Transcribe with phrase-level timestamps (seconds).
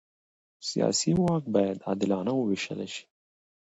[0.67, 3.03] سیاسي واک باید عادلانه ووېشل شي